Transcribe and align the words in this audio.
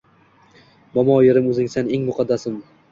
Momo 0.97 1.21
yerim, 1.27 1.51
o’zingsan 1.53 1.95
eng 1.99 2.11
muqaddasim 2.11 2.63